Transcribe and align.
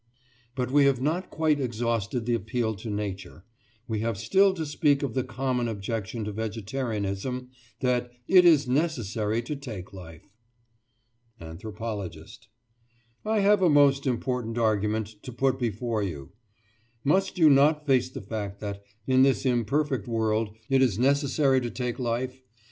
But 0.55 0.71
we 0.71 0.85
have 0.85 0.99
not 0.99 1.29
quite 1.29 1.59
exhausted 1.59 2.25
the 2.25 2.33
appeal 2.33 2.73
to 2.73 2.89
Nature; 2.89 3.43
we 3.87 3.99
have 3.99 4.17
still 4.17 4.51
to 4.55 4.65
speak 4.65 5.03
of 5.03 5.13
the 5.13 5.23
common 5.23 5.67
objection 5.67 6.25
to 6.25 6.31
vegetarianism 6.31 7.51
that 7.81 8.09
"it 8.27 8.43
is 8.43 8.67
necessary 8.67 9.43
to 9.43 9.55
take 9.55 9.93
life." 9.93 10.33
ANTHROPOLOGIST: 11.39 12.47
I 13.23 13.41
have 13.41 13.61
a 13.61 13.69
most 13.69 14.07
important 14.07 14.57
argument 14.57 15.21
to 15.21 15.31
put 15.31 15.59
before 15.59 16.01
you. 16.01 16.31
Must 17.03 17.37
you 17.37 17.47
not 17.51 17.85
face 17.85 18.09
the 18.09 18.21
fact 18.23 18.59
that, 18.59 18.81
in 19.05 19.21
this 19.21 19.45
imperfect 19.45 20.07
world, 20.07 20.57
it 20.67 20.81
is 20.81 20.97
necessary 20.97 21.61
to 21.61 21.69
take 21.69 21.99
life? 21.99 22.41